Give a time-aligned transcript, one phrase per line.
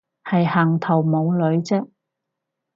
[0.23, 1.87] 係行頭冇女啫